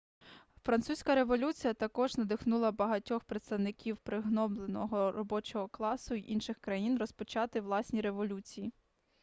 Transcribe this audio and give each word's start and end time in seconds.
французька 0.63 1.15
революція 1.15 1.73
також 1.73 2.17
надихнула 2.17 2.71
багатьох 2.71 3.23
представників 3.23 3.97
пригнобленого 3.97 5.11
робочого 5.11 5.67
класу 5.67 6.15
інших 6.15 6.57
країн 6.59 6.97
розпочати 6.97 7.61
власні 7.61 8.01
революції 8.01 8.73